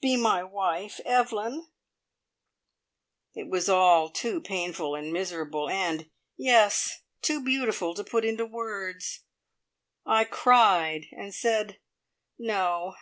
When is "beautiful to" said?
7.44-8.02